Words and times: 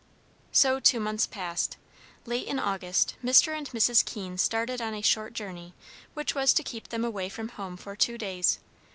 So 0.51 0.79
two 0.79 0.99
months 0.99 1.27
passed. 1.27 1.77
Late 2.25 2.47
in 2.47 2.57
August, 2.57 3.17
Mr. 3.23 3.55
and 3.55 3.69
Mrs 3.69 4.03
Keene 4.03 4.39
started 4.39 4.81
on 4.81 4.95
a 4.95 5.03
short 5.03 5.33
journey 5.33 5.75
which 6.15 6.33
was 6.33 6.53
to 6.53 6.63
keep 6.63 6.89
them 6.89 7.05
away 7.05 7.29
from 7.29 7.49
home 7.49 7.77
for 7.77 7.95
two 7.95 8.17
days. 8.17 8.57